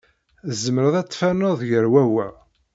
Tzemreḍ 0.49 0.95
ad 1.01 1.07
tferneḍ 1.07 1.59
gar 1.69 1.85
wa 1.93 2.03
wa. 2.13 2.27